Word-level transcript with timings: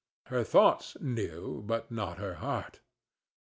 Her 0.29 0.43
thoughts 0.43 0.97
knew, 0.99 1.61
but 1.63 1.91
not 1.91 2.17
her 2.17 2.33
heart. 2.41 2.79